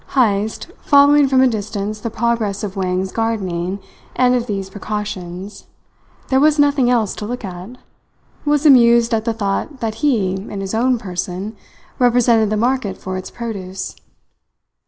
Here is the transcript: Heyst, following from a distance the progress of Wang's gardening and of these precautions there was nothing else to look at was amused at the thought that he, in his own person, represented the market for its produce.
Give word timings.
Heyst, 0.15 0.71
following 0.81 1.27
from 1.27 1.41
a 1.41 1.47
distance 1.47 1.99
the 1.99 2.09
progress 2.09 2.63
of 2.63 2.75
Wang's 2.75 3.11
gardening 3.11 3.77
and 4.15 4.33
of 4.33 4.47
these 4.47 4.67
precautions 4.71 5.67
there 6.29 6.39
was 6.39 6.57
nothing 6.57 6.89
else 6.89 7.13
to 7.17 7.25
look 7.27 7.45
at 7.45 7.77
was 8.43 8.65
amused 8.65 9.13
at 9.13 9.25
the 9.25 9.33
thought 9.35 9.79
that 9.79 9.93
he, 10.01 10.31
in 10.31 10.59
his 10.59 10.73
own 10.73 10.97
person, 10.97 11.55
represented 11.99 12.49
the 12.49 12.57
market 12.57 12.97
for 12.97 13.15
its 13.15 13.29
produce. 13.29 13.95